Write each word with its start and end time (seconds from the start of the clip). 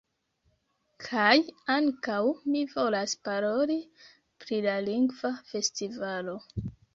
Kaj 1.07 1.33
ankaŭ 1.73 2.17
mi 2.53 2.63
volas 2.71 3.13
paroli 3.29 3.77
pri 4.45 4.63
la 4.69 4.75
lingva 4.89 5.33
festivalo. 5.53 6.37